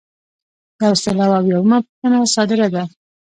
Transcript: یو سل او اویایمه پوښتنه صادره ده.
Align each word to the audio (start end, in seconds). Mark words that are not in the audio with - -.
یو 0.83 0.93
سل 1.03 1.17
او 1.27 1.31
اویایمه 1.39 1.77
پوښتنه 1.85 2.17
صادره 2.35 2.67
ده. 2.73 2.83